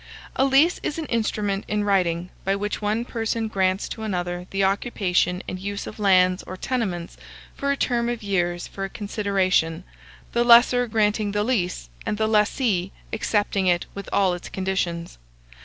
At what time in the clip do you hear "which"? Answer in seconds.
2.55-2.81